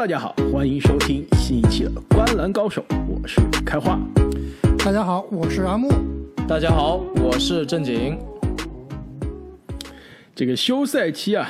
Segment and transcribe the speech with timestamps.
[0.00, 4.00] 大家好，欢迎收听新一期的《观篮高手》，我是开花。
[4.78, 5.90] 大家好，我是阿木。
[6.48, 8.18] 大家好，我是正经。
[10.34, 11.46] 这个休赛期啊，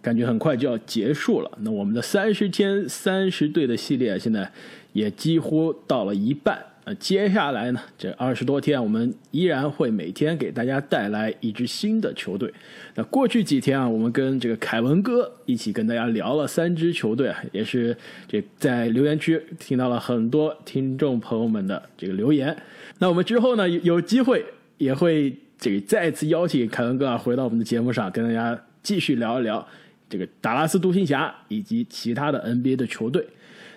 [0.00, 1.50] 感觉很快就要结束了。
[1.60, 4.50] 那我们的三十天三十队的系列，现在
[4.94, 6.58] 也几乎到了一半。
[6.84, 12.52] 呃，接下来呢，这二十多天，我们依然会每天给大家带来一支新的球队。
[12.96, 22.56] 那过去几天啊，我们跟这个凯文哥一起跟大家聊了三支球队啊，也是这在留言区听到了很多听众朋友们的这个留言。
[22.98, 24.44] 那我们之后呢，有有机会
[24.78, 29.64] 也会这个再次邀请凯文哥啊回到我们的节目上，跟大家继续聊一聊
[30.10, 33.24] 这个达拉斯独行侠以及其他的 NBA 的球队。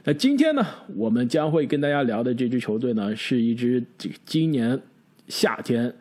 [0.08, 0.64] 那今天呢，
[0.96, 4.80] 我们将会跟大家聊的这支球队呢，是一支这今年
[5.28, 5.92] 夏天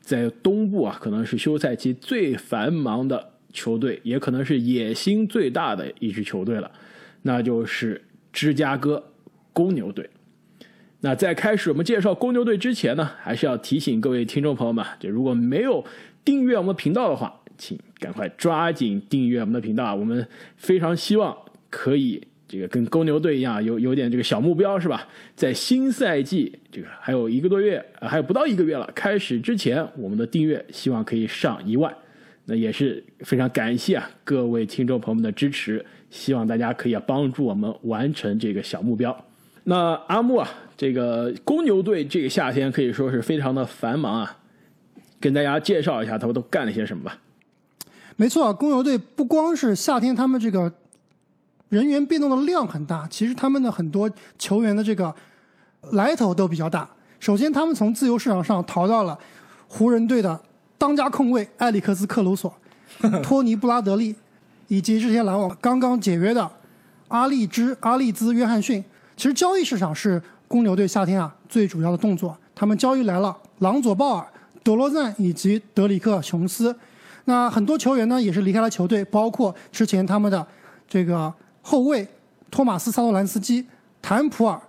[0.00, 6.72] 在东部啊，可能是休赛期最繁忙的球队，也可能是野心最大的一支球队了，
[7.22, 9.12] 那就是芝加哥
[9.52, 10.10] 公牛队。
[11.02, 15.84] 那在开始我们介绍公牛队之前呢，还是要提醒各位听众朋友们，就如果没有
[16.24, 19.94] 订阅我们频道的话，请赶快抓紧订阅我们的频道啊！
[19.94, 21.38] 我们非常希望
[21.70, 22.26] 可以。
[22.52, 25.08] 这个跟公牛队一样，有有点这个小目标是吧？
[25.34, 31.90] 在新赛季这个还有一个多月，还有不到一个月了，开始之前，我们的订阅希望可以上一万，
[32.44, 39.24] 那也是非常感谢啊各位听众朋友们的支持，希望大家可以帮助我们完成这个小目标。
[39.64, 44.36] 那阿木啊，这个公牛队这个夏天可以说是非常的繁忙啊，
[45.18, 47.18] 跟大家介绍一下他们都干了些什么吧。
[48.16, 50.70] 没错，公牛队不光是夏天，他们这个。
[51.72, 55.12] 人员变动的量很大，其实他们的很多球员的这个
[55.92, 56.86] 来头都比较大。
[57.18, 59.18] 首先，他们从自由市场上淘到了
[59.68, 60.38] 湖人队的
[60.76, 62.54] 当家控卫埃里克斯·克鲁索、
[63.24, 64.14] 托尼·布拉德利，
[64.68, 66.46] 以及之前篮网刚刚解约的
[67.08, 68.84] 阿利兹、阿利兹·约翰逊。
[69.16, 72.36] 其实交易市场是公牛队夏天啊最主要的动作。
[72.54, 74.26] 他们交易来了朗佐·鲍尔、
[74.62, 76.76] 德罗赞以及德里克·琼斯。
[77.24, 80.46] 那很多球员呢也是离开了球队，包括之前他们的
[80.86, 81.32] 这个。
[81.62, 82.06] 后卫
[82.50, 83.64] 托马斯·萨托兰斯基、
[84.02, 84.60] 坦普尔，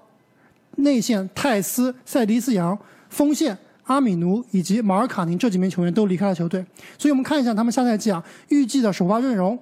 [0.77, 2.77] 内线泰斯、塞迪斯扬，
[3.09, 6.65] 锋线阿米奴以及马尔卡宁这几名球员都离开了球队。
[6.97, 9.57] 所以我们看一下他们下赛季啊预计的首发阵容。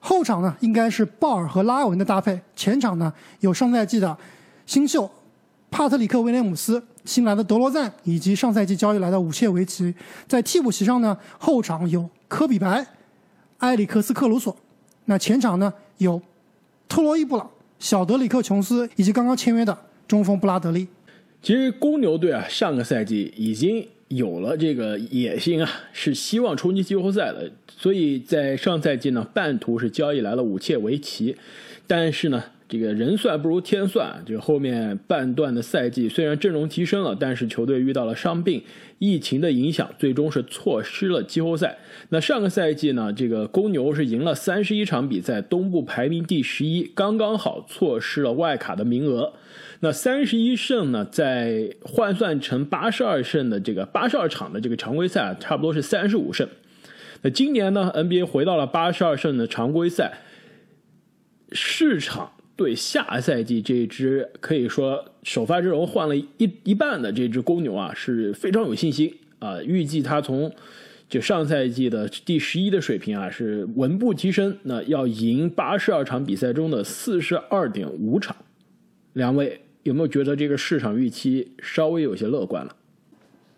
[0.00, 3.10] 后场呢应该是鲍尔和拉文的搭配，前场呢
[3.40, 4.14] 有上赛季的
[4.66, 5.08] 新秀
[5.70, 9.94] 帕特里克·威廉姆斯、新来的德罗赞以及上赛季交易来的武切维奇。
[10.28, 12.84] 在替补席上呢，后场有科比白、
[13.58, 14.54] 埃里克斯·克鲁索，
[15.04, 16.20] 那前场呢有。
[16.92, 19.74] 特罗伊·布朗、小德里克·琼斯以及刚刚签约的
[20.06, 20.86] 中锋布拉德利。
[21.40, 27.50] 其实公牛队啊，上个赛季已经有了这个野心啊，是希望冲击季后赛的。
[27.66, 31.34] 所以在上赛季呢，半途是交易来了武切维奇，
[31.86, 32.44] 但是呢。
[32.72, 38.62] 这个人算不如天算，就后面半段的赛季虽然阵容提升了，但是球队遇到了伤病、
[38.98, 41.76] 疫情的影响，最终是错失了季后赛。
[42.08, 49.34] 那上个赛季呢，这个公牛是赢了三十一场比赛，东部排名第十一，刚刚好错失了外卡的名额。
[49.80, 56.48] 那三十一胜呢，在换算成八十二胜的这个八十二场的这个常规赛，差不多是三十五胜。
[57.20, 60.20] 那今年呢，NBA 回到了八十二胜的常规赛，
[61.52, 62.32] 市场。
[62.62, 70.48] 对下赛季这支可以说首发阵容换了一一半的这支公牛啊是非常有信心啊，预计他从
[71.08, 78.36] 就上赛季的第十一的水平啊是稳步提升，那要赢八十二场比赛中的四十二点五场。
[79.14, 82.76] 两位有没有觉得这个市场预期稍微有些乐观了？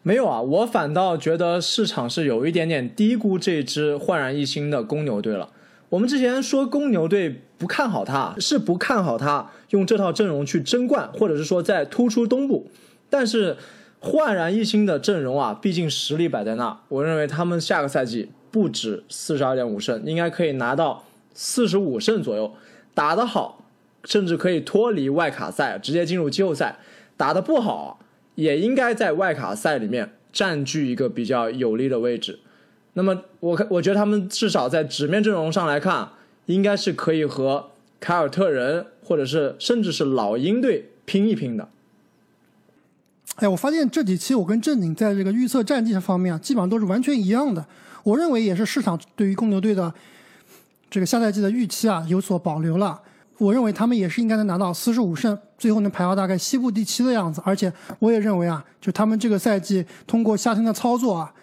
[0.03, 5.51] 没有啊，我反倒觉得市场是有一点点低估这支焕然一新的公牛队了。
[5.95, 12.69] 我们之前说公牛队不看好他，是不看好他用这套阵容去争冠，或者是说在突出东部。
[13.09, 13.57] 但是
[14.01, 22.53] 焕然一新的阵容啊，毕竟实力摆在那，我认为他们下个赛季不止四十二点五胜，应该可以拿到四十五胜左右。
[22.93, 23.65] 打得好，
[24.03, 26.77] 甚至可以脱离外卡赛，直接进入季后赛；
[27.17, 28.01] 打得不好，
[28.35, 32.41] 也应该在外卡赛里面占据一个比较有利的位置。
[32.95, 36.09] 那么我看，我觉得他们至少在纸面阵容上来看，
[36.47, 41.69] 应该是可以和凯尔特人或者是甚至是老鹰队拼一拼的。
[43.37, 47.67] 哎，我发现这几期我跟正经在这个预测战绩方面啊，基本上都是完全一样的。
[48.05, 49.93] 我认为也是市场对于公牛队的
[50.89, 53.01] 这个下赛季的预期啊有所保留了。
[53.39, 57.43] 我认为他们也是应该能拿到四十五胜，最后能排到大概西部第七的样子。
[57.45, 61.35] 而且我也认为啊，就他们这个赛季通过夏天的操作啊。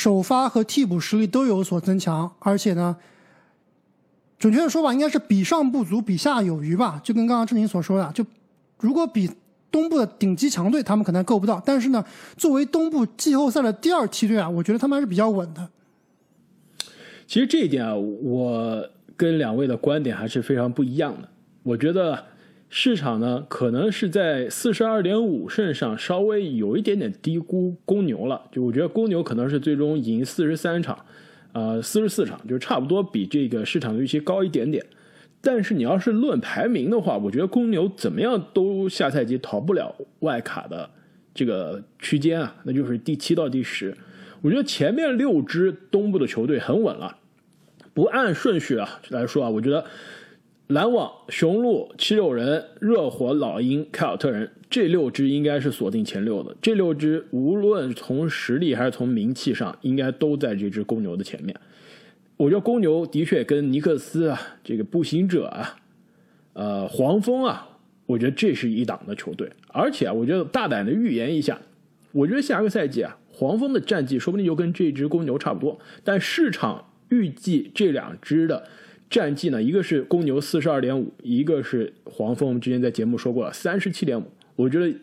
[0.00, 2.96] 首发和替补实力都有所增强，而且呢，
[4.38, 6.98] 准确的说法应该是比上不足，比下有余吧。
[7.04, 8.24] 就跟刚刚志宁所说的，就
[8.78, 9.30] 如果比
[9.70, 11.62] 东部的顶级强队，他们可能够不到。
[11.66, 12.02] 但是呢，
[12.38, 15.68] 作为东部季后赛的第二梯队啊，我觉得他们还是比较稳的。
[17.26, 18.88] 其实这一点啊，我
[19.18, 21.28] 跟两位的观点还是非常不一样的。
[21.62, 22.24] 我觉得
[22.72, 28.40] 市场呢，可能是在四十二点五胜上稍微有一点点低估公牛了。
[28.52, 31.04] 就我觉得公牛可能是最终赢四十三场。
[31.52, 34.86] 呃，四十四场就差不多比这个市场预期高一点点，
[35.40, 40.88] 但是你要是论排名的话，我觉得公牛怎么样都下赛季逃不了外卡的
[41.34, 43.92] 这个区间啊，那就是第七到第十。
[44.42, 47.16] 我觉得前面六支东部的球队很稳了，
[47.92, 49.84] 不按顺序啊来说啊，我觉得
[50.70, 54.48] 篮网、雄鹿、七六人、热火、老鹰、凯尔特人。
[54.70, 61.56] 这六支应该是锁定前六的，这六支无论从实力还是从名气上，应该都在这支公牛的前面。
[62.36, 65.76] 我觉得公牛的确跟尼克斯啊、这个步行者啊、
[66.52, 67.68] 呃黄蜂啊，
[68.06, 69.50] 我觉得这是一档的球队。
[69.72, 71.60] 而且啊，我觉得大胆的预言一下，
[72.12, 75.80] 我觉得下个赛季啊，黄蜂的战绩说不定就跟这支公牛差不多。
[76.04, 78.68] 但市场预计这两支的
[79.10, 82.48] 战绩呢，一个是公牛四十二点五，一个是黄蜂。
[82.48, 84.24] 我们之前在节目说过了，三十七点五。
[84.54, 84.96] 我觉得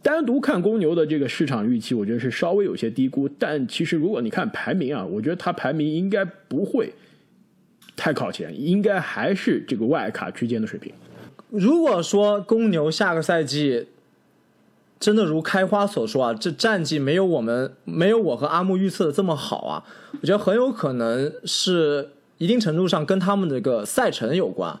[0.00, 3.28] 单独看公牛的这个市场预期，我觉得是稍微有些低估。
[3.28, 6.92] 但其实如果你看排名啊，我觉得它排名应该不会
[7.96, 10.92] 太靠前，应该还是这个外卡区间的水平。
[11.50, 13.86] 如果说公牛下个赛季
[15.00, 19.84] 真的如开花所说啊，这战绩没有我们没有我和阿木预测的这么好啊，
[20.20, 24.78] 我觉得很有可能是一定程度上跟他们的这个赛程有关，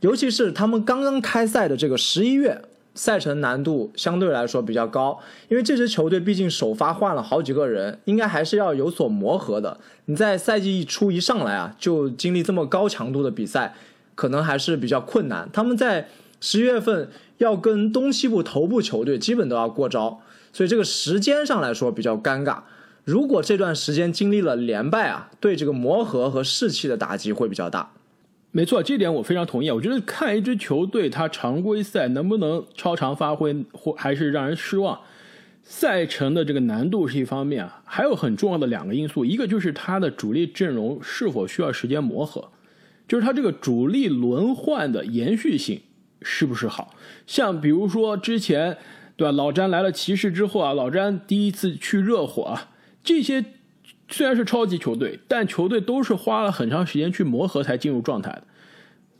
[0.00, 2.62] 尤其是他们刚刚开赛的这个十一月。
[2.96, 5.18] 赛程难度相对来说比较高，
[5.48, 9.76] 因为这支球队毕竟首发换了好几个人，应该还是要有所磨合的。
[10.04, 13.74] 你在赛季一出一上来啊，就经历这么高强度的比赛，
[14.14, 15.50] 可能还是比较困难。
[15.52, 16.06] 他们在
[16.40, 20.20] 十一月份要跟东西部头部球队基本都要过招，
[20.52, 22.58] 所以这个时间上来说比较尴尬。
[23.04, 27.92] 如果这段时间经历了连败啊，对这个磨合和士气的打击会比较大。
[28.50, 29.70] 没错，这点我非常同意。
[29.70, 34.98] 我觉得看一支球队，他常规赛能不能超常发挥，或还是让人失望。
[35.62, 42.50] 赛程的这个难度是一方面啊，还有很重要的两个因素，一个就是他的主力阵容是否需要时间磨合，
[43.08, 45.80] 就是他这个主力轮换的延续性
[46.22, 46.94] 是不是好。
[47.26, 48.76] 像比如说之前，
[49.16, 49.32] 对吧？
[49.32, 52.70] 老詹来了骑士之后啊，老詹第一次去热火啊，
[53.04, 53.44] 这些。
[54.06, 58.44] 虽然是超级球队，但球队都是花了很长时间去磨合才进入状态的。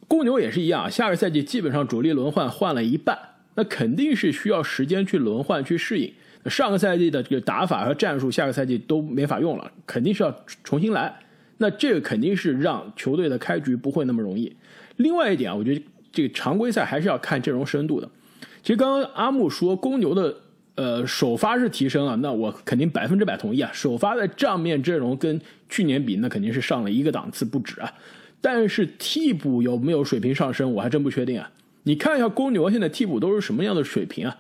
[0.07, 3.19] 公牛也是一样，下个赛季基本上主力轮换换了一半，
[3.55, 6.13] 那肯定是需要时间去轮换去适应。
[6.45, 11.13] 上个赛季的这个打法和战术，下个赛季都没法用了，肯定是要重新来。
[11.57, 14.55] 那这个肯定是让球队的开局不会那么容易。
[14.97, 15.83] 另外一点啊，我觉得
[16.13, 18.09] 这个常规赛还是要看阵容深度的。
[18.63, 20.37] 其实刚刚阿木说公牛的。
[20.77, 23.71] 呃，首发是提升了，那我肯定百分之百同意啊。
[23.73, 27.93] 首发的账面阵容跟去年比，那肯定是上了一个档次不止啊。
[28.41, 31.49] 但是替补有没有水平上升，我还真不确定啊。
[31.85, 34.37] 你看一下公牛现在替补都是什么样的水平啊？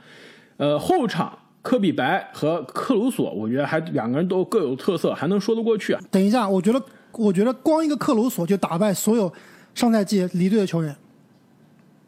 [0.57, 6.01] 呃，后场科比白和克鲁索，我觉得还两个人都各有特色，还能说得过去啊。
[6.11, 9.33] 等一下，我觉得，我觉得光一个克鲁索就打败所有
[9.73, 10.97] 上赛季离队的球员。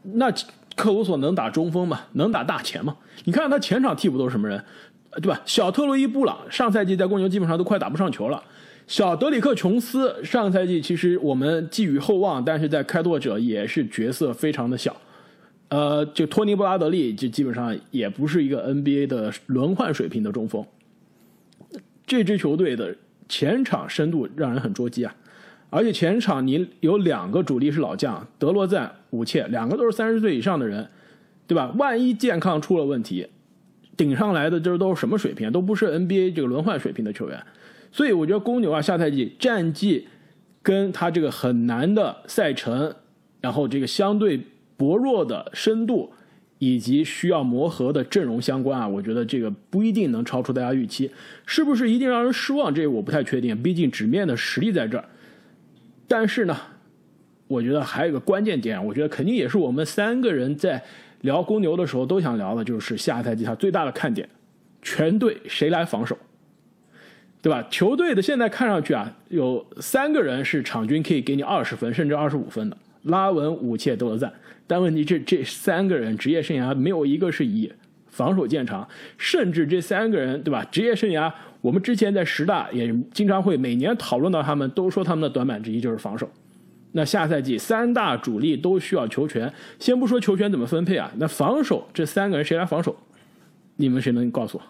[0.02, 0.33] 那。
[0.76, 2.02] 克鲁索能打中锋吗？
[2.12, 2.97] 能打大前吗？
[3.25, 4.62] 你看看他前场替补都是什么人，
[5.23, 5.40] 对吧？
[5.45, 8.40] 小特洛伊·布朗上赛季在公牛基本上都快打不上球了。
[8.87, 14.95] 小德里克·琼斯上赛季其实我们寄予厚望，但是在开拓者也是角色非常的小。
[15.71, 20.64] 呃，就托尼·布拉德利就基本上也不是一个 NBA 的轮换水平的中锋。
[22.06, 22.95] 这支球队的
[23.28, 25.12] 前场深度让人很捉急啊。
[25.68, 30.88] 而且前场你有两个主力是老将，德罗赞、武切，两个都是三十岁以上的人，
[31.46, 31.73] 对吧？
[31.78, 33.26] 万一健康出了问题，
[33.96, 35.50] 顶上来的这都是什么水平？
[35.50, 37.42] 都不是 NBA 这个轮换水平的球员。
[37.90, 40.06] 所以我觉得公牛啊，下赛季战绩
[40.62, 42.94] 跟他这个很难的赛程，
[43.40, 44.40] 然后这个相对
[44.76, 46.12] 薄弱的深度，
[46.58, 51.11] 以及需要磨合的阵容相关啊，我觉得这个不一定能超出大家预期。
[51.46, 52.75] 是不是一定让人失望？
[52.75, 55.04] 这个我不太确定，毕竟纸面的实力在这儿。
[56.08, 56.56] 但是呢，
[57.48, 60.82] 我觉得还有一个关键点，我觉得肯定也是我们三个人在
[61.20, 64.28] 聊公牛的时候都想聊的，就是下赛季他最大的看点，
[64.82, 66.16] 全队谁来防守，
[67.40, 67.66] 对吧？
[67.70, 74.32] 球队的现在看上去啊，有三个人是场均可以给你二十分甚至二十五分的，拉文、武切、德罗赞。
[74.66, 77.72] 但问题这这三个人职业生涯没有一个是以
[78.08, 78.86] 防守见长，
[79.16, 80.64] 甚至这三个人，对吧？
[80.70, 81.32] 职业生涯。
[81.60, 86.28] 我们之前在十大也经常会每年讨论到他们，都说他们的短板之一就是防守。
[86.96, 92.96] 那下赛季三大主力都需要球权，先不说球权怎么分配啊，那防守这三个人谁来防守？
[93.76, 94.62] 你们谁能告诉我？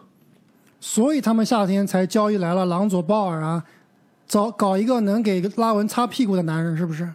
[0.80, 3.62] 所以他们夏天才交易来了朗佐鲍尔啊，
[4.26, 7.08] 找搞一个能给拉文擦屁股的男人，是不是？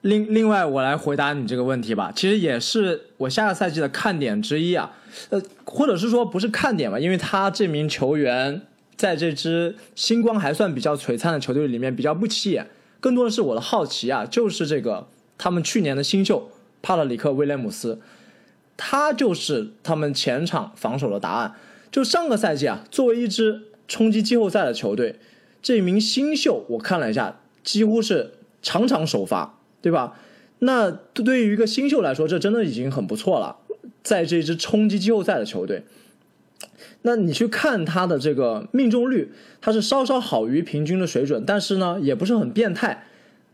[0.00, 2.10] 另另外，我来回答你这个问题吧。
[2.12, 4.90] 其实也是我下个赛季的看点之一啊，
[5.30, 8.60] 呃，或者是说不是看点吧，因为他这名球员
[8.96, 12.66] 在这支星光还算比较璀璨的球队里面比较不起眼。
[13.02, 18.00] 更多的是我的好奇啊，就是这个他们去年的新秀帕特里克威廉姆斯，
[18.78, 21.54] 他就是他们前场防守的答案。
[21.90, 25.16] 就上个赛季啊，作为一支冲击季后赛的球队，
[25.60, 29.58] 这名新秀我看了一下，几乎是场场首发。
[29.82, 30.16] 对吧？
[30.60, 33.56] 那对于一个新秀来说，这真的已经很不错了。
[34.04, 35.82] 在这支冲击季后赛的球队，
[37.02, 39.30] 那你去看他的这个命中率，
[39.60, 43.04] 他是稍稍好于平均的水准，但是呢，也不是很变态。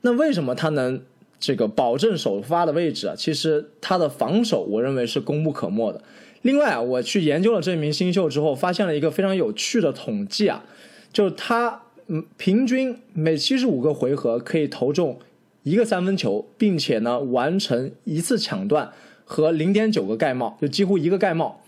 [0.03, 1.01] 那为什么他能
[1.41, 3.15] 这个保证首发的位置啊？
[3.17, 6.03] 其实他的防守，我认为是功不可没的。
[6.43, 10.65] 另外啊，我去研究了这名新秀之后，发现了一个非常有趣的统计啊，
[11.13, 15.19] 就是他嗯，平均每七十五个回合可以投中。
[15.65, 18.91] 一个三分球，并且呢完成一次抢断
[19.25, 21.61] 和零点九个盖帽，就几乎一个盖帽，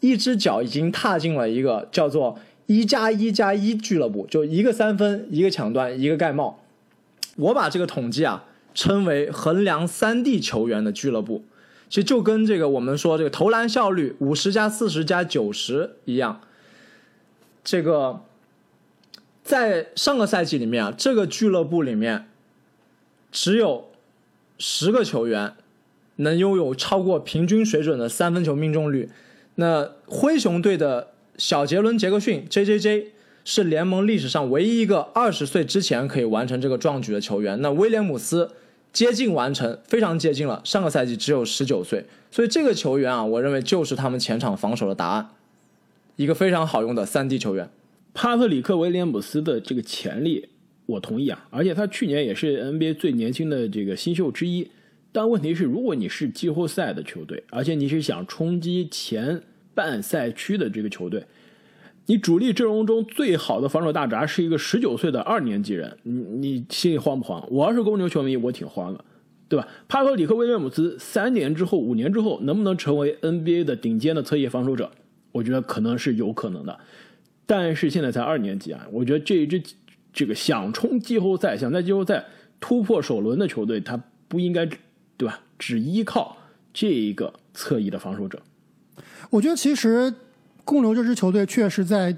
[0.00, 6.60] 一只脚已经踏进了一个叫做一加一加一俱乐部，就一个三分，一个抢断，一个盖帽。
[7.36, 11.44] 我把这个统计啊称为衡量三 D 球员的俱乐部，
[11.88, 16.40] 其实就跟这个我们说这个投篮效率五十加四十加九十一样。
[17.62, 18.22] 这个
[19.42, 22.26] 在上个赛季里面啊，这个俱乐部里面。
[23.30, 23.90] 只有
[24.56, 25.52] 十个球员
[26.16, 29.10] 能拥有超过平均水准的三分球命中率。
[29.60, 33.08] 那灰熊队的小杰伦·杰克逊 （J.J.J.）
[33.44, 37.60] 是联盟历史上唯一一个二十岁之前可以完成这个壮举的球员。
[37.60, 38.52] 那威廉姆斯
[38.92, 40.60] 接近完成，非常接近了。
[40.62, 45.30] 上个赛季只有十九岁，所以这个球员啊，我认为就是他们前场防守的答案，
[46.14, 47.68] 一个非常好用的三 D 球员。
[48.14, 50.50] 帕特里克·威廉姆斯的这个潜力。
[50.86, 54.70] 我同意啊，而且他去年也是 NBA 最年轻的这个新秀之一。
[55.12, 59.42] 但问题是，如果你是季后赛的球队，而且你是想冲击前
[59.74, 61.24] 半赛区的这个球队，
[62.06, 67.42] 你主力阵容中最好的防守大闸是一个十九岁的二年级人，你你心里慌不慌？
[67.50, 69.04] 我要是公牛球迷，我挺慌的，
[69.48, 69.66] 对吧？
[69.88, 74.90] 帕克里克·威廉姆斯三年之后、五年之后能不能成为 NBA 的顶尖的侧翼防守者？
[75.32, 76.78] 我觉得可能是有可能的，
[77.46, 79.62] 但是现在才二年级啊，我觉得这一支。
[80.10, 82.24] 这个想冲季后赛、想在季后赛
[82.58, 84.68] 突破首轮的球队，他不应该，
[85.58, 86.36] 只依靠
[86.72, 88.40] 这一个侧翼的防守者。
[89.30, 90.12] 我觉得其实
[90.64, 92.16] 公牛这支球队确实在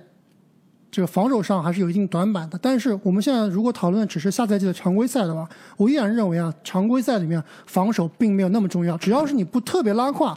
[0.90, 2.58] 这个防守上还是有一定短板的。
[2.60, 8.96] 但是我们现在如果讨论只是下赛季的常规赛的话，我依然认为啊，常规赛里面防守并没有那么重要。
[8.98, 10.36] 只要是你不特别拉胯，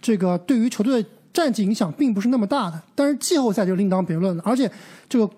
[0.00, 2.82] 这个对于球队的战绩影响并不是那么大的。
[2.94, 4.70] 但是季后赛就另当别论了，而且
[5.08, 5.32] 这个。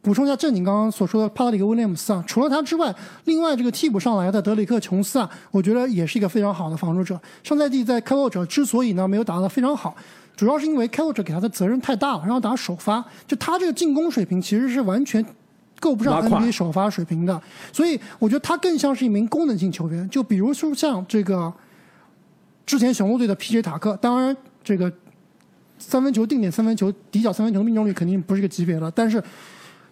[0.00, 7.20] 补充一下正经刚刚所说的帕特里克威廉姆斯啊，除了他之外，另外这个替补上来的德里克琼斯啊，我觉得也是一个非常好的防守者。
[7.42, 9.94] 上赛季在开拓者之所以呢没有打得非常好，
[10.36, 15.24] 主要是因为开拓者给他的责任太大了，让他打首发，就他这个进攻水平其实是完全
[15.80, 17.42] 够不上 NBA 首发水平的。
[17.72, 21.52] 所以我觉得他更像是一名功能性球员，就比如说像这个
[22.64, 24.90] 之前雄鹿队的 PJ 塔克，当然这个
[25.76, 29.20] 三分球定点三分球、底角三分球命中率肯定不是个级别了，但是。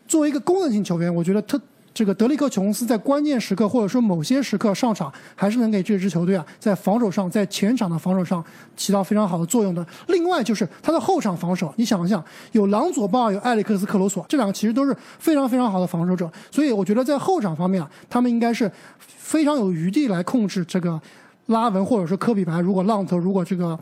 [0.07, 1.61] 作为一个功能性球员，我觉得特
[1.93, 8.45] 这个德里克琼斯在关键时刻或者说某些时刻上场，还是能给这支球队啊在防守上，在前场的防守上
[8.77, 9.87] 起到非常好的作用的。
[10.09, 12.23] 另外就是他的后场防守，你想一想，
[12.53, 16.31] 有朗佐鲍尔，有埃里克斯克罗索，这两个其实都是非常非常好的防守者。
[16.51, 21.01] 所以我觉得在后场方面啊，他们应该是非常有余地来控制这个
[21.47, 22.61] 拉文或者说科比白。
[22.61, 23.79] 如果浪头如果这个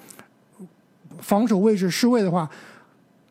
[1.19, 2.49] 防守位置失位的话，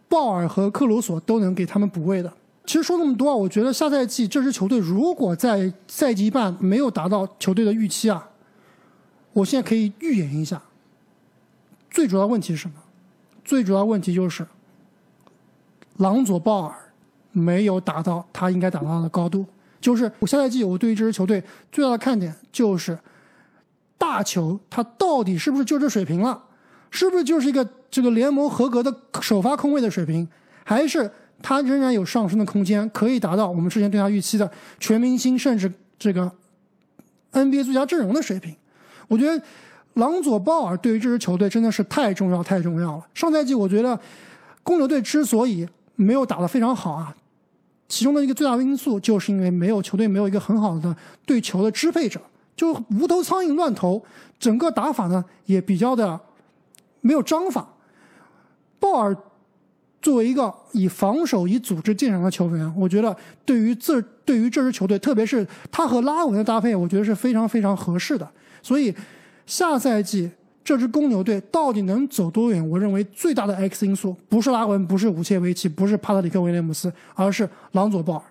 [0.09, 2.29] 鲍尔和克罗索都能给他们补位的。
[2.65, 8.29] 其实说那么多啊，我觉得下赛季这支球队如果在赛季一半没有达到球队的预期啊，
[9.34, 10.62] 我现在可以预言一下，
[11.91, 12.75] 最主要问题是什么？
[13.43, 14.48] 最主要问题就是
[15.98, 16.74] 朗佐鲍尔
[17.34, 19.46] 没有达到他应该达到的高度。
[19.82, 22.98] 就是我下赛季我对于这支球队最大的看点就是
[23.98, 26.41] 大球，他到底是不是就这水平了？
[26.89, 30.25] 是不是就是一个这个联盟合格的首发空位的水平？
[30.63, 31.12] 还是？
[31.43, 36.31] 他仍然有上升的空间，可以达到我们之前对他预期的全明星，甚至这个
[37.33, 38.55] NBA 最佳阵容的水平。
[39.09, 39.43] 我觉得
[39.95, 43.05] 朗佐鲍尔对于这支球队真的是太重要、太重要了。
[43.13, 44.00] 上赛季我觉得
[44.63, 47.15] 公牛队之所以没有打得非常好啊，
[47.89, 50.95] 其中的一个最大的因素，就是因为没有球队没有一个很好的
[51.25, 52.19] 对球的支配者，
[52.55, 54.01] 就无头苍蝇乱投，
[54.39, 56.19] 整个打法呢也比较的
[57.01, 57.67] 没有章法。
[58.79, 59.15] 鲍尔
[60.03, 68.29] 作为一个以防守、以组织见长的球员，我觉得对于这对于这支球队，特别是他和拉文的搭配，我觉得是非常非常合适的。
[68.62, 68.93] 所以
[69.45, 70.29] 下赛季
[70.62, 72.69] 这支公牛队到底能走多远？
[72.69, 78.24] 我认为最大的 X 因素不是拉文，不是武切维奇，不是帕特里克威廉姆斯，而是朗佐鲍尔。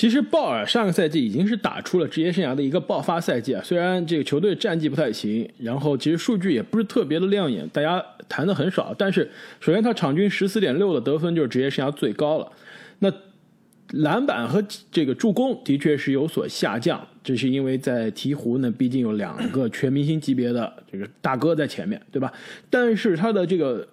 [0.00, 8.94] 其实鲍尔上个赛季已经是打出了职业生涯的一个爆发赛季啊，虽然这个球队战绩不太行，然后其实数据也不是特别的亮眼，大家谈的很少。
[8.96, 9.30] 但是
[9.60, 12.50] 首先他场均十四点六的得分就是职业生涯最高了，
[13.00, 13.12] 那
[13.90, 22.32] 篮板和这个助攻的确是有所下降，这是因为在鹈鹕呢，毕竟有两个全明星级别的这个大哥在前面，对吧？
[22.70, 23.86] 但是他的这个。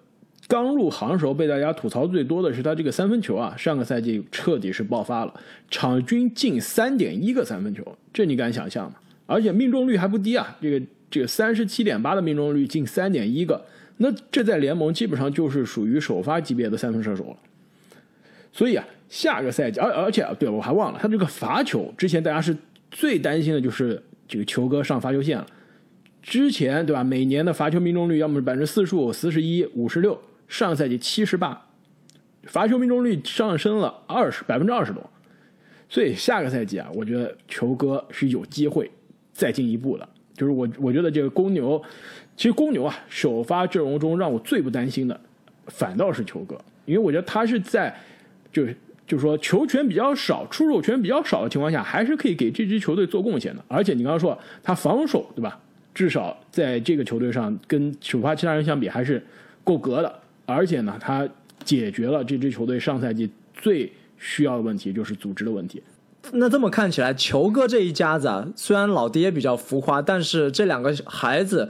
[0.48, 5.34] 刚入行时候被大家吐槽最多的是他这个三分球啊，上个赛季彻底是爆发了，
[5.70, 8.96] 场均进三点一个三分球，这你敢想象吗？
[9.26, 13.62] 而且命中率还不低啊，这个这个三十七点八的命中率，进三点一个，
[13.98, 17.36] 那这在联盟基本上就是属于首发级别的三分射手了。
[18.50, 22.56] 所以啊，下个赛季，而而且，对我还忘了，他这个罚球，之前大家是
[22.90, 25.46] 最担心的就是这个球哥上罚球线了，
[26.22, 27.04] 之前对吧？
[27.04, 30.18] 每年的罚球命中率要么是百分之四十五、四十一、五十六。
[30.48, 31.66] 上赛季七十八，
[32.44, 35.08] 罚球命中率上升了二十百分之二十多，
[35.88, 38.90] 所以下个赛季啊，我觉得球哥是有机会
[39.32, 40.08] 再进一步的。
[40.34, 41.82] 就是我我觉得这个公牛，
[42.36, 45.20] 其实公牛啊首发阵容中让我最不担心的，
[45.66, 47.94] 反倒是球哥，因为我觉得他是在
[48.52, 48.74] 就是
[49.06, 53.64] 就是说球权比较少、出手权比较少的情况下，还是可以给这支球队做贡献的。
[53.68, 55.60] 而且你刚刚说他防守对吧？
[55.92, 59.20] 至少在这个球队上跟首发其他人相比还是
[59.64, 60.20] 够格的。
[60.48, 61.28] 而且呢，他
[61.62, 65.82] 解决了这支球队上赛季最需要的问题，就是组织的问题。
[66.32, 71.68] 那这么看起来，球哥这一家子啊，虽然老爹比较浮夸，但是这两个孩子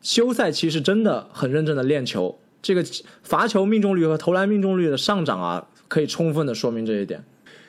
[0.00, 2.38] 休赛期是真的很认真的练球。
[2.62, 2.84] 这个
[3.24, 7.20] 罚球命中率和投篮命中率的上涨啊，可以充分的说明这一点。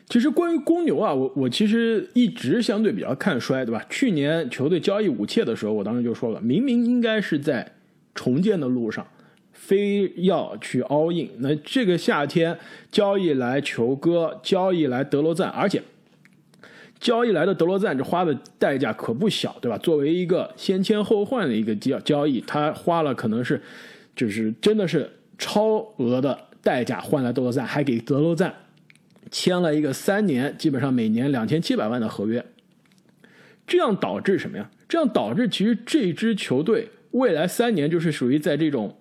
[0.09, 3.83] 其实关于公牛啊，我我其实一直相对比较看衰，对吧？
[3.89, 7.73] 去年球队交易武切的时候，我当时就说了，明明应该是在
[8.13, 9.07] 重建的路上。
[9.63, 12.57] 非要去 all in，那这个夏天
[12.91, 15.81] 交易来球哥，交易来德罗赞，而且
[16.99, 19.77] 交易来的德罗赞这花的代价可不小，对吧？
[19.77, 23.61] 作为一个先签后换的一个交交易，他花了可能是
[24.15, 28.51] 就是真的是超额的代价换来德罗赞，还给德罗赞
[29.29, 32.43] 签了一个三年，基本上每年两千七百万的合约，
[33.67, 34.71] 这样导致什么呀？
[34.89, 38.97] 这样导致其实这支球队未来三年就是属于在这种。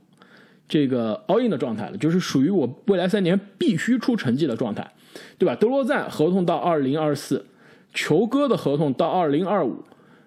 [0.71, 4.89] 这个 all in 的状态了，就是属于我未来三年必须出成绩的状态，
[5.37, 5.57] 对吧？
[5.57, 7.45] 德罗赞合同到二零二四，
[7.93, 9.83] 球哥的合同到二零二五，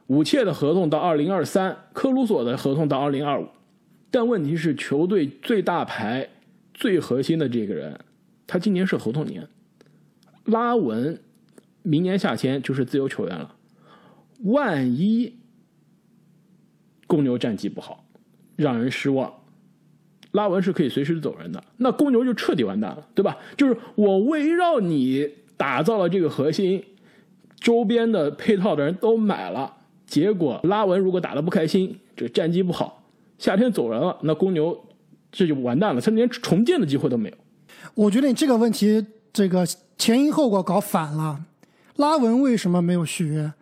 [0.07, 3.47] 武切的合同到二零二三，科鲁索的合同到二零二五。
[4.11, 6.27] 但问题是，球队最大牌、
[6.73, 7.97] 最核心的这个人，
[8.45, 9.47] 他今年是合同年，
[10.43, 11.21] 拉文
[11.83, 13.55] 明年夏天就是自由球员了。
[14.43, 15.37] 万一
[17.07, 18.03] 公牛战绩不好，
[18.57, 19.33] 让人失望。
[20.33, 23.37] 拉文是可以随时走人的，那公牛就彻底完蛋了，对吧？
[23.57, 26.83] 就是我围绕你打造了这个核心，
[27.59, 29.71] 周边的配套的人都买了，
[30.05, 33.03] 结果拉文如果打得不开心，这战绩不好，
[33.37, 34.77] 夏天走人了，那公牛
[35.31, 37.35] 这就完蛋了，他连重建的机会都没有。
[37.95, 39.65] 我觉得你这个问题，这个
[39.97, 41.45] 前因后果搞反了。
[41.97, 43.53] 拉文为什么没有续约？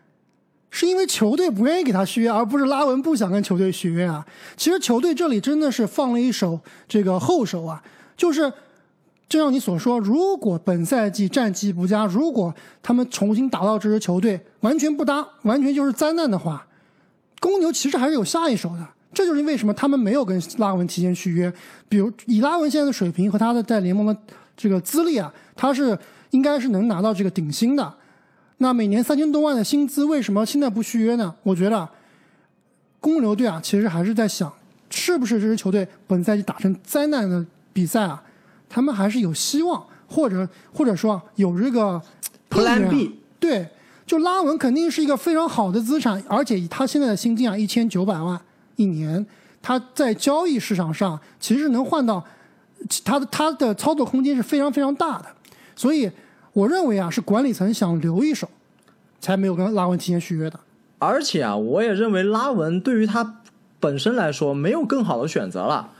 [0.72, 4.26] 是因为球队不愿意给他续约，而不是拉文不想跟球队续约啊。
[4.58, 7.84] 其实球队这里真的是放了一手这个后手啊，
[8.16, 8.52] 就是
[9.28, 16.66] 就像你所说，如果本赛季战绩不佳，如果他们重新打造这支球队完全不搭，完全就是灾难的话，
[17.40, 18.88] 公牛其实还是有下一手的。
[19.14, 21.52] 这就是为什么他们没有跟拉文提前续约。
[21.90, 24.18] 比如以拉文现在的水平和他的在联盟的
[24.56, 25.98] 这个资历啊，他是
[26.30, 27.94] 应该是能拿到这个顶薪的。
[28.62, 31.34] 那每年三千多万的薪资，为什么现在不续约呢？
[31.42, 31.90] 我觉得
[33.00, 34.54] 公牛队啊，其实还是在想，
[34.92, 37.44] 是不是这支球队本赛季打成灾难的
[37.74, 38.22] 比赛啊，
[38.70, 42.00] 他们还是有希望，或者或者说有这个
[42.52, 43.20] Plan B。
[43.40, 43.68] 对，
[44.06, 48.40] 就拉文肯定是一个非常好的资产，而且以他现在的薪金啊，一千九百万
[48.76, 49.26] 一年，
[49.60, 52.24] 他在交易市场上其实能换到
[53.04, 55.26] 他的他的操作空间是非常非常大的，
[55.76, 56.12] 所以。
[56.54, 58.50] 我认为啊，是管理层想留一手，
[59.20, 60.60] 才没有跟拉文提前续约的。
[61.00, 63.42] 而且啊，我也认为拉文对于他
[63.80, 65.92] 本身来说没有更好的选择了。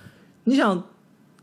[0.44, 0.84] 你想，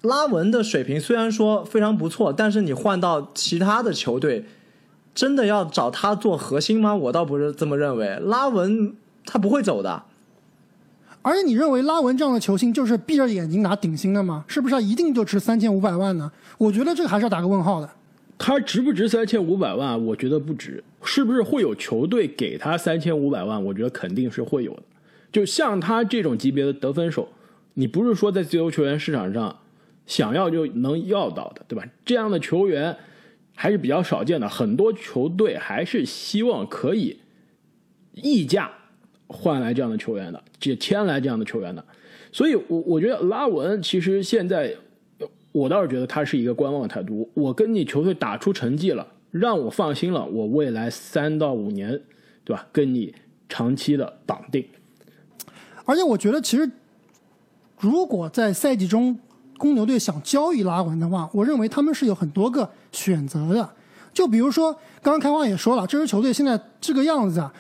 [0.03, 4.45] 拉文的水平虽然说非常不错，但是你换到其他的球队，
[5.15, 6.95] 真的要找他做核心吗？
[6.95, 8.19] 我倒不是这么认为。
[8.21, 8.95] 拉文
[9.25, 10.03] 他不会走的。
[11.23, 14.45] 而且你认为拉文这样的球星就是闭着眼睛拿顶薪的吗？
[14.47, 16.31] 是不是一定就值三千五百万呢？
[16.59, 17.91] 我觉得这个还是要打个问号的。
[18.39, 20.07] 他值不值三千五百万？
[20.07, 20.83] 我觉得不值。
[21.03, 23.63] 是不是会有球队给他三千五百万？
[23.63, 24.83] 我觉得肯定是会有的。
[25.31, 27.29] 就像他这种级别的得分手，
[27.75, 29.59] 你不是说在自由球员市场上
[30.07, 31.85] 想要就能要到的，对吧？
[32.05, 32.97] 这样的球员
[33.55, 34.49] 还是比较少见的。
[34.49, 37.19] 很多球队还是希望可以
[38.15, 38.71] 溢价
[39.27, 41.85] 换来这样的球员的，就签来这样的球员的。
[42.33, 44.75] 所以，我我觉得拉文其实现在，
[45.53, 47.29] 我倒是觉得他是一个观望态度。
[47.35, 52.01] 我跟你球队打出成绩了，让我放心了，我未来三到五年，
[52.45, 52.67] 对吧？
[52.73, 53.15] 跟你
[53.49, 54.65] 长期的绑定。
[55.85, 56.71] 而且我觉得，其实
[57.81, 59.19] 如果在赛季中
[59.57, 63.71] 公牛队想交易拉文的话，我认为他们是有很多个选择的。
[64.13, 67.53] 就比如说，刚刚开花也说了，这支球队现在这个样子啊，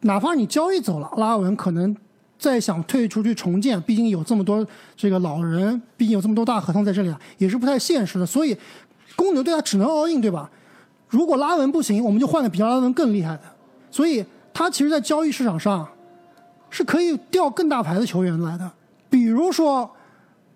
[0.00, 1.96] 哪怕你交易走了拉文，可能
[2.42, 8.26] 再想退出去重建，毕竟有这么多这个老人，毕竟有这么多大合同在这里啊，也是不太现实的。
[8.26, 8.56] 所以
[9.14, 10.50] 公牛队他只能 all in，对吧？
[11.08, 13.42] 如果拉文不行，我们就换个比拉文更厉害的。
[13.90, 15.88] 所以他其实，在交易市场上。
[16.74, 18.72] 是可以调更大牌的球员来的，
[19.10, 19.90] 比如说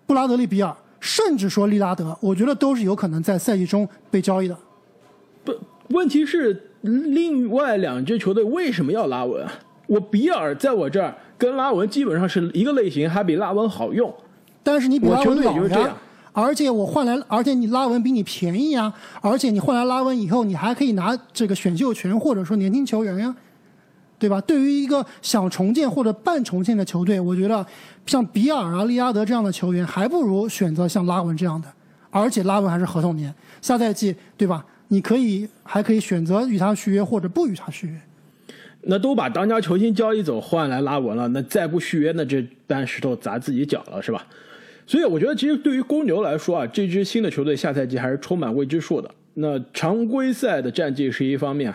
[0.07, 4.57] 布拉德利比尔，甚至说利拉德，我觉得都是有可能在赛季中被交易的。
[5.45, 5.53] 不，
[5.89, 9.47] 问题是另外两支球队为什么要拉文？
[9.85, 14.13] 我比尔在我这儿跟拉文基本上是一个类型，还比拉文好用。
[14.63, 15.95] 但是你比拉文老呀，
[16.33, 23.35] 而且我换来，而且你拉文比你便宜呀，而且你换来拉文以后，你还可以拿这个选秀权或者说年轻球员呀。
[24.19, 24.41] 对吧？
[24.41, 27.63] 对于一个想重建或者半重建的球队，我觉得
[28.07, 31.67] 像比尔啊、利拉德这样的球员，还不如选择像拉文这样的，
[32.09, 34.65] 而且拉文还是合同年，下赛季对吧？
[34.87, 38.01] 你可以还可以选择与他续约或者不与他续约。
[38.87, 44.25] 那都把当家球星交易走换来拉文了，那再不续约，那这搬石头砸自己脚了，是吧？
[44.85, 49.11] 所以我觉得，其实对于公牛来说啊，这支新的球队下赛季还是充满未知数的。
[49.33, 51.73] 那常规赛的战绩是一方面。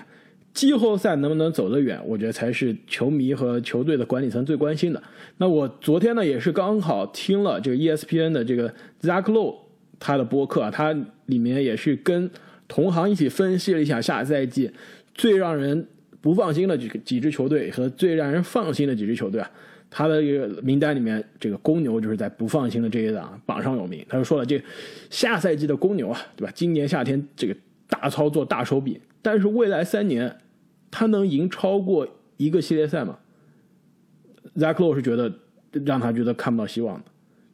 [0.54, 5.02] 季后赛能不能走得远，我觉得才是球迷和球队的管理层最关心的。
[5.38, 8.68] 那我昨天呢，也是刚好听了这个 ESPN 的这个
[9.00, 9.54] Zach Lowe
[9.98, 10.94] 他的播客，他
[11.24, 12.30] 里面也是跟
[12.68, 14.70] 同行一起分析了一下下赛季
[15.14, 15.86] 最让人
[16.22, 19.50] 不放心的几几支球队和最让人放心的几支球队啊。
[19.90, 24.02] 他的这个名单里面，这个公牛就是在不放心的这一档榜上有名。
[24.08, 24.58] 他就说了，这
[25.10, 26.52] 下赛季的公牛啊，对吧？
[26.54, 27.54] 今年夏天这个
[27.90, 30.38] 大操作、大手笔，但是未来三年。
[30.94, 32.06] 他能赢超过
[32.36, 33.18] 一个系列赛吗
[34.56, 35.32] ？Zach Lowe 是觉得
[35.86, 37.04] 让他觉得看不到希望的。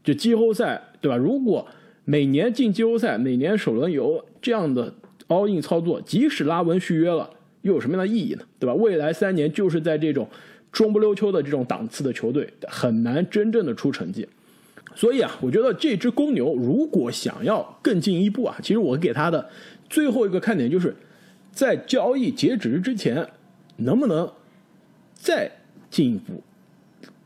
[0.02, 1.16] 就季后赛，对吧？
[1.16, 1.64] 如果
[2.04, 4.92] 每年进季后赛，每年首轮游这样的
[5.28, 7.30] all in 操作，即使拉文续约了，
[7.62, 8.42] 又有什么样的意义呢？
[8.58, 8.74] 对吧？
[8.74, 10.28] 未来三年就是在这种
[10.70, 14.28] 中不溜秋的这种档次的球队，很难真正的出成绩。
[14.94, 19.48] 所以啊，我觉得这支公牛如果想要更进一步啊，其实我给他的
[19.88, 20.94] 最后一个看点就是。
[21.50, 23.26] 在交易截止之前，
[23.78, 24.30] 能不能
[25.14, 25.50] 再
[25.90, 26.40] 进一步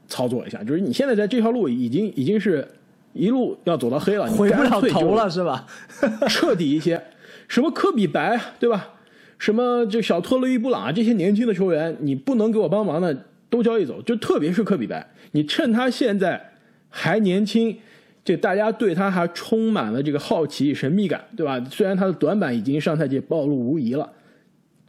[0.08, 0.64] 操作一下？
[0.64, 2.66] 就是你现在在这条路已经已经是
[3.12, 5.66] 一路要走到黑了，回不了头了，是吧？
[6.30, 7.02] 彻底一些，
[7.46, 8.94] 什么科比白，对吧？
[9.42, 14.00] 什么这小特洛伊布朗啊，这些年轻的球员，你不能给我帮忙的都交易走。
[14.02, 16.52] 就特别是科比白，你趁他现在
[16.88, 17.76] 还年轻。
[18.24, 21.60] 这大家对他还充满了这个好奇、神秘感，对吧？
[21.68, 24.12] 虽然他的短板已经上赛季暴露无遗了。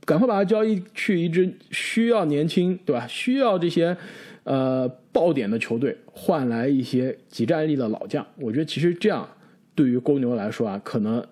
[0.05, 3.07] 赶快把他交易去一支需要年轻，对吧？
[3.07, 3.97] 需要这些
[4.43, 8.23] 呃爆点的球队，换来一些几战力的老将。
[8.35, 9.27] 我觉得其实这样
[9.73, 11.25] 对于公牛来说啊，可能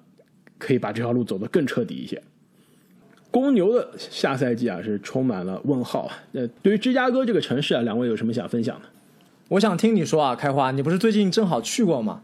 [0.57, 2.19] 可以把这条路走得更彻底一些。
[3.31, 6.17] 公牛的下赛季啊是充满了问号啊。
[6.33, 8.85] 那对于芝加哥这个城市啊，两位有什么想分享的？
[9.47, 12.21] 我想听你说啊，开花，你不是最近正好去过吗？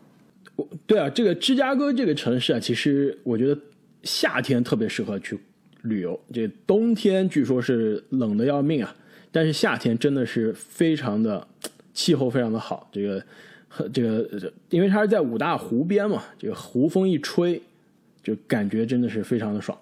[0.56, 3.60] 我对啊，这个芝加哥这个城市啊，其实我觉得
[4.04, 5.40] 夏天特别适合去。
[5.84, 8.94] 旅游，这冬天据说是冷的要命啊，
[9.32, 11.48] 但是夏天真的是非常的
[11.94, 12.90] 气候非常的好。
[12.92, 13.24] 这个
[13.70, 17.62] 和这个，因为它是在五大湖边嘛，这个湖风一吹，
[18.22, 19.78] 就感觉真的是非常的爽。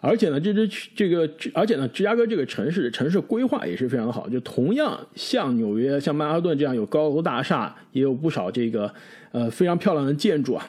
[0.00, 4.28] 而且呢，这支这个，而且呢，芝加哥这个城市城市规划也是非常的好。
[4.28, 8.92] 就同样像纽约、像曼哈顿这样有高楼大厦，也有不少这个
[9.32, 10.68] 呃非常漂亮的建筑啊，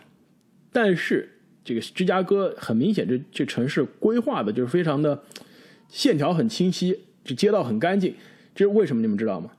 [0.72, 1.30] 但是。
[1.62, 5.22] 这个芝加哥很明显，这这城市规划的就是非常的
[5.88, 8.12] 线条很清晰，这街道很干净。
[8.56, 9.02] 这是为什么？
[9.04, 9.52] 你们知道吗？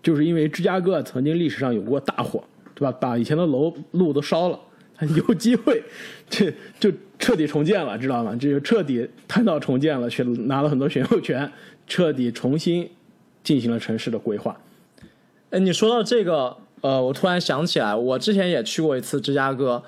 [0.00, 2.92] 就是因为芝加哥曾经历史上有过大火，对吧？
[3.00, 4.60] 把以前的楼路都烧了，
[5.16, 5.82] 有机会，
[6.28, 8.36] 这就彻底重建了，知道吗？
[8.38, 11.50] 这就彻底谈到重建了，去拿了很多选秀权，
[11.86, 12.88] 彻底重新
[13.42, 14.60] 进行了城市的规划。
[15.50, 19.82] 哎，你说到这个，呃，我突然想起来，我之前也去过一次芝加哥。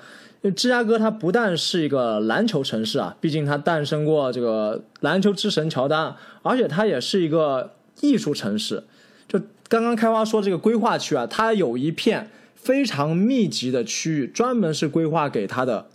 [0.57, 8.83] 芝加哥它不但是一个篮球城市啊，毕竟它诞生过这个篮球之神乔丹，而且它也是一个艺术城市。
[9.25, 12.29] 就刚刚开花说这个规划区啊，它有一片
[12.63, 15.87] 非常密集的区域，专门是规划给它的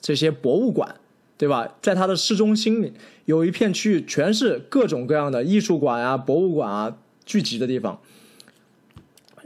[0.00, 0.96] 这些博物馆，
[1.36, 1.74] 对吧？
[1.82, 2.92] 在它的市中心里
[3.26, 8.00] 有一片区域，全是各种各样的艺术馆啊、博物馆啊聚集的地方。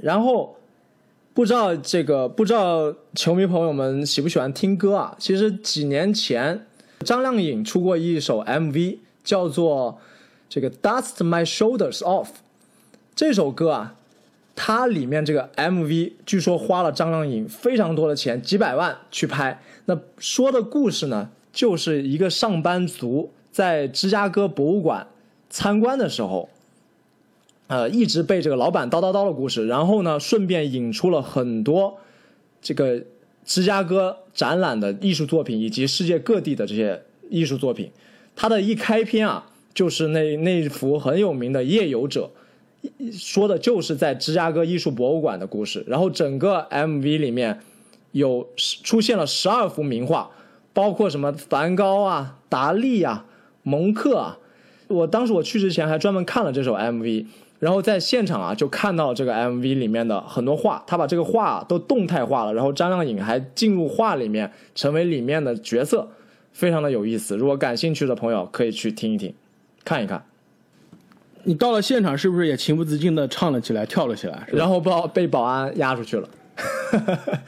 [0.02, 0.56] 然后。
[1.32, 5.16] 不知道这个，不知道球迷朋友们喜不喜欢听歌啊？
[5.18, 6.66] 其实几年前，
[7.04, 9.92] 张靓颖出过一首 MV，叫做
[10.50, 12.26] 《这个 Dust My Shoulders Off》。
[13.14, 13.94] 这首歌啊，
[14.62, 19.58] 它里面这个 MV 据说花了张靓颖非常多的钱，几百万去拍。
[19.86, 25.06] 那说的故事呢，就是一个上班族在芝加哥博物馆
[25.48, 26.50] 参观的时候。
[27.68, 31.96] 呃，一直被这个老板叨叨叨的故事，然后呢，顺便引出了很多
[32.60, 33.02] 这个
[33.46, 37.90] 芝加哥展览的艺术作品，以及世界各地的这些艺术作品。
[38.36, 42.30] 它的一开篇啊，就是那那幅很有名的《夜游者》，
[43.12, 45.84] 说的就是在芝加哥艺术博物馆的故事。
[45.86, 47.60] 然后整个 MV 里面
[48.12, 50.30] 有出现了十二幅名画，
[50.72, 53.26] 包括什么梵高啊、达利啊、
[53.62, 54.38] 蒙克啊。
[54.88, 57.26] 我当时我去之前还专门看了这首 MV。
[57.60, 66.08] 然后在现场啊，就看到这个 MV 里面的很多画，他把这个画都动态化了，然后张靓颖还进入画里面，成为里面的角色，
[66.52, 67.36] 非常的有意思。
[67.36, 69.34] 如果感兴趣的朋友可以去听一听，
[69.84, 70.24] 看一看。
[71.44, 74.46] 你到了现场是不是也情不自禁的唱了起来，跳了起来？
[74.52, 76.28] 然后被被保安押出去了。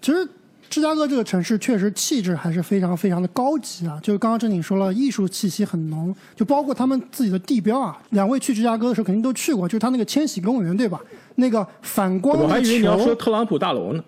[0.00, 0.28] 其实。
[0.68, 3.98] 芝加哥这个城市确实气质还是非常非常的高级啊！
[4.02, 7.96] 就是刚刚正经说了，艺术气息很浓，就包括他们自己的地标啊。
[8.10, 11.00] 两位去芝加哥的时候肯定都去过，就是他那个千禧公园，对吧？
[11.36, 14.04] 那个反光的我还以为你要说特朗普大楼呢。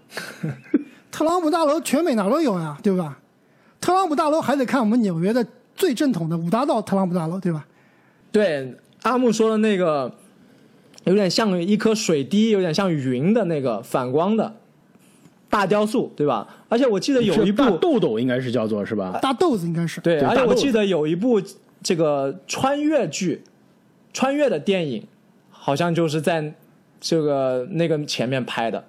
[1.11, 3.17] 特朗普大楼全美哪都有呀，对吧？
[3.81, 7.65] 特朗普大楼还得看我们纽约的最正统的五大道特朗普大楼，对吧？
[8.31, 10.13] 对，阿木说的那个
[11.05, 14.55] 有点像一颗水滴，有点像云的那个反光的。
[15.51, 16.47] 大雕塑对吧？
[16.69, 19.19] 而且我记得有一部豆豆应该是叫做是吧？
[19.23, 21.41] 大豆子应该是对，而且我记得有一部
[21.83, 23.43] 这个穿越剧，
[24.13, 25.03] 穿越的电影，
[25.49, 26.53] 好像就是在
[27.01, 28.85] 这个那个前面拍的。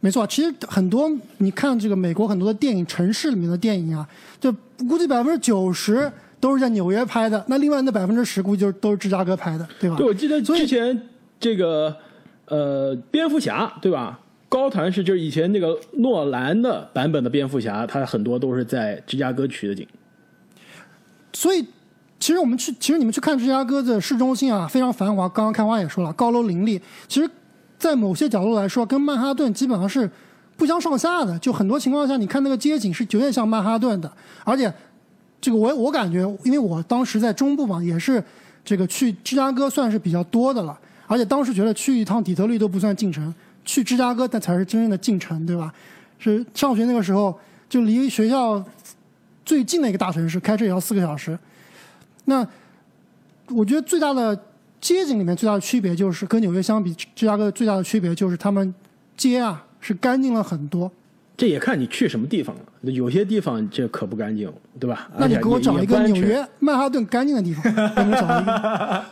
[0.00, 4.08] 没错，其实很多你看这个美国很多的电影，城市里面的电影啊，
[4.40, 4.50] 就
[4.88, 9.96] 估计百分之九十都是在纽约拍的，那另外那百分之十估计就是都是芝加哥拍的，对吧？
[9.96, 11.00] 对，我记得之前
[11.40, 11.96] 这个
[12.46, 14.20] 呃蝙蝠侠对吧？
[14.48, 19.86] 高谈是就是以前那个诺兰的版本的蝙蝠侠，他很多都是在芝加哥取的景。
[21.34, 21.62] 所以，
[22.18, 25.28] 其实我们去，其实你们去看芝加哥的市中心啊，非常繁华。
[25.28, 26.80] 刚刚开花也说了，高楼林立。
[27.06, 27.28] 其实，
[27.78, 30.10] 在某些角度来说，跟曼哈顿基本上是
[30.56, 31.38] 不相上下的。
[31.38, 34.10] 就很多情况下，你看那个街景是有点像曼哈顿的。
[34.44, 34.72] 而且，
[35.40, 38.22] 这个我我感觉，因为我当时在中部嘛，也是
[38.64, 40.78] 这个去芝加哥算是比较多的了。
[41.06, 43.34] 而且当时觉得去一趟底特律都不算进城。
[43.64, 45.72] 去芝加哥，那才是真正的进城，对吧？
[46.18, 48.64] 是上学那个时候，就离学校
[49.44, 51.38] 最近的一个大城市，开车也要四个小时。
[52.24, 52.46] 那
[53.50, 54.34] 我觉得最大的
[54.80, 58.74] 街景里面最大的区别就是跟纽约相比，芝加哥最大的区别就是他们
[59.16, 60.90] 街啊是干净了很多。
[61.38, 65.08] 这也看你去什么地方了，有些地方这可不干净，对吧？
[65.16, 69.04] 那你给我找一个纽约曼哈顿干净的地方，给我找一个。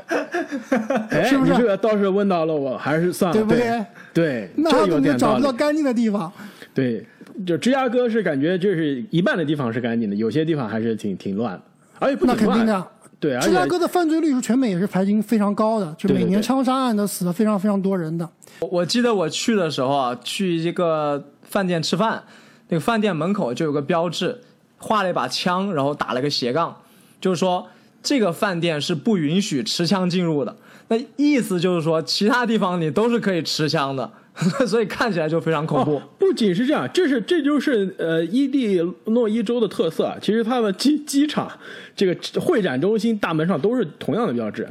[1.25, 1.55] 是不是？
[1.55, 3.85] 这个倒是问到了我，还是算了，对不对？
[4.13, 6.33] 对，曼哈顿就找不到干净的地方。
[6.75, 7.07] 对，
[7.47, 11.63] 就芝加哥是感觉就是一半的地方是干净的，有些地方还是挺挺乱的，
[12.01, 12.87] 而且不那肯定的。
[13.29, 18.29] 对，芝加哥的犯罪率是全美也是排名非常高的，就每年枪杀案都死了非常非常多人的。
[18.61, 21.25] 我记得我去的时候啊，去一个。
[21.49, 22.25] 饭店吃饭，
[22.71, 24.41] 那个饭店门口就有个标志，
[24.79, 26.77] 画了一把枪，然后打了个斜杠，
[27.21, 27.69] 就是说
[28.03, 30.57] 这个饭店是不允许持枪进入的。
[30.89, 34.11] 那意思就是说，其他地方你都是可以持枪的，
[34.67, 36.01] 所以看起来就非常恐怖。
[36.19, 40.17] 不仅是这样，这是这就是呃伊利诺伊州的特色。
[40.21, 41.51] 其实他的机机场
[41.95, 44.69] 这个会展中心大门上都是同样的标志。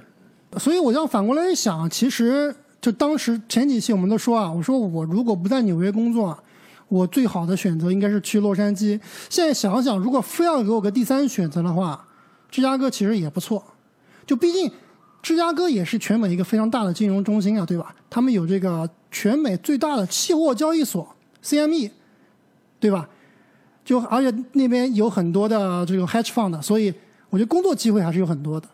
[0.58, 6.38] 所以我要反过来想，其实就当时前几期我们都说啊，我说我如果不在纽约工作。
[6.88, 8.99] 我最好的选择应该是去洛杉矶。
[9.28, 12.08] 现在想想，如果非要给我个第三选择的话，
[12.51, 13.62] 芝加哥其实也不错。
[14.28, 14.71] 就毕竟
[15.25, 17.95] 芝加哥也是全美一个非常大的金融中心啊，对吧？
[18.11, 21.89] 他们有这个全美最大的期货交易所 CME，
[22.79, 23.09] 对吧？
[23.83, 26.93] 就而且那边有很多的这个 hedge fund，所以
[27.31, 28.67] 我觉得工作机会还是有很多的。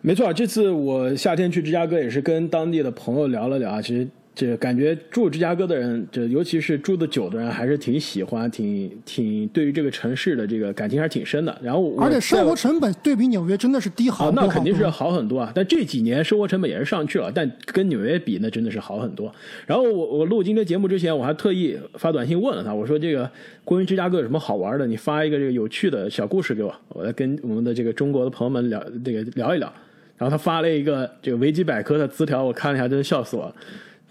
[0.00, 11.56] 没错，这次我夏天去芝加哥也是跟当地的朋友聊了聊啊，其实这感觉住芝加哥的人，这尤其是住的久的人，还是挺喜欢、挺挺对于这个城市的这个感情还是挺深的。
[11.62, 15.52] 然后而且生活成本对比纽约真的是低好啊，多那肯定是好很多啊。
[15.54, 19.32] 但这几年生活成本也是上去了，但跟纽约比，那真的是好很多。
[19.66, 23.30] 然后我我录今天节目之前，我还特意发短信问了他，我说这个
[23.64, 24.84] 关于芝加哥有什么好玩的？
[24.84, 29.72] 你发一个这个有趣的小故事给我，我来跟我们的这个中国的朋友们聊这个聊一聊。
[30.16, 33.54] 然后他发了一个这个维基百科的词条，我看了一下，真是笑死我了。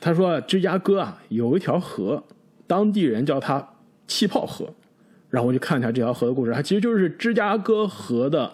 [0.03, 2.21] 他说芝加哥啊有一条河，
[2.67, 3.65] 当地人叫它
[4.05, 4.67] 气泡河。
[5.29, 8.51] 然后我就看了一下这条河的故事，它其实就是芝加哥河的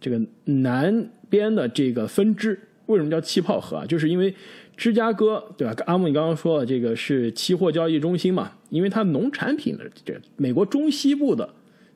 [0.00, 2.58] 这个南边的这个分支。
[2.86, 3.84] 为什么叫气泡河啊？
[3.84, 4.34] 就是因为
[4.78, 5.74] 芝加哥对吧？
[5.84, 11.46] 阿木你刚刚说了，这个是期货交易中心嘛，因为它农产品的这美国中西部的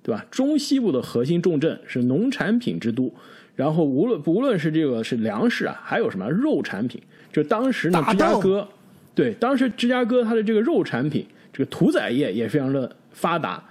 [0.03, 0.23] 对吧？
[0.31, 3.11] 中西部的核心重镇是农产品之都。
[3.57, 7.01] 然后无论不论是这个是粮食啊，还有什么肉产品，
[7.33, 8.69] 就当时呢，芝加哥
[9.15, 13.63] 对当时芝加哥它的这个肉产品，这个屠宰业也非常的发达，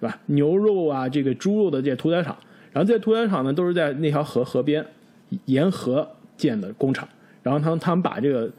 [0.00, 0.18] 对吧？
[0.26, 2.36] 牛肉啊，这个猪肉的这些屠宰场，
[2.72, 4.84] 然后这些屠宰场呢都是在那条河河边
[5.44, 7.08] 沿河建的工厂，
[7.42, 8.50] 然后他们他们把这个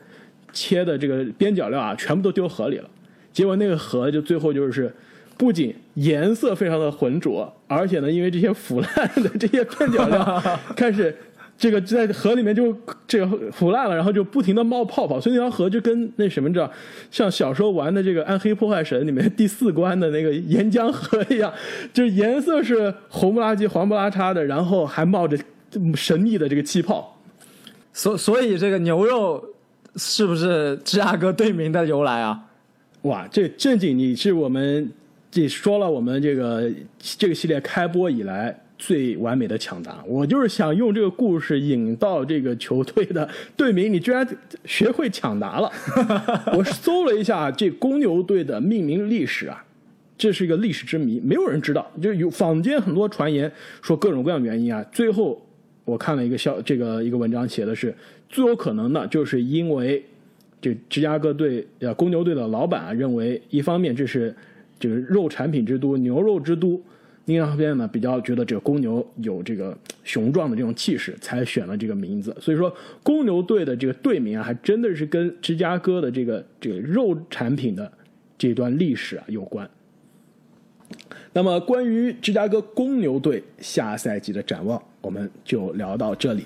[0.54, 2.90] 切的这个边角料啊全部都丢河里了，
[3.34, 4.94] 结果那个河就最后就是。
[5.40, 10.44] 不仅颜色非常的浑浊，而且呢，因为这些腐烂的这些边角料
[10.76, 11.16] 开始
[11.60, 12.74] 这个在河里面就
[13.06, 16.72] 这个腐烂了，然后就不停的冒泡泡，所以那条河就跟那什么，着，
[17.12, 21.54] 像小时候玩的这个《暗黑破坏神》里面第四关的那个岩浆河一样，
[21.92, 25.38] 就是颜色是红不拉几、黄不拉碴的，然后还冒着
[25.96, 27.20] 神秘的这个气泡。
[27.92, 29.44] 所所以这个牛肉
[29.98, 32.40] 是不是芝加哥队名的由来啊？
[33.02, 34.90] 哇，这正经你是我们
[35.30, 40.02] 这说了我们这个这个系列开播以来最完美的抢答。
[40.08, 44.28] 我就是想用这个故事引到这个球队的队名，你居然
[44.66, 45.70] 学会抢答了。
[46.58, 49.64] 我搜了一下这公牛队的命名历史啊，
[50.18, 51.92] 这是一个历史之谜，没有人知道。
[52.02, 55.46] 就有坊间很多传言说各种各样原因啊，最后
[55.84, 57.94] 我看了一个消这个一个文章写的是
[58.30, 60.02] 最有可能的，就是因为
[60.62, 64.34] 这芝加哥队呃公牛队的老板啊认为，一方面这是
[64.80, 66.82] 这个肉产品之都、牛肉之都，
[67.30, 72.36] 另一方面呢比较觉得这个公牛有这个雄壮的这种气势，才选了这个名字。
[72.42, 77.92] 所以说，公牛队的这个队名啊，还真的是跟芝加哥的这个这个肉产品的
[78.36, 79.70] 这段历史啊有关。
[81.32, 86.46] 那么，关于芝加哥公牛队下赛季的展望，我们就聊到这里。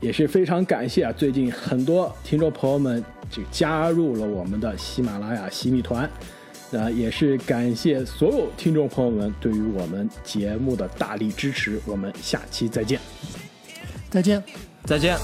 [0.00, 6.10] 也是非常感谢啊，最近很多听众朋友们就加入了我们的喜马拉雅西米团，
[6.72, 12.98] 那也是感谢所有听众朋友们对于我们节目的大力支持我们下期再见。
[14.10, 14.42] 再见。
[14.84, 15.16] 再见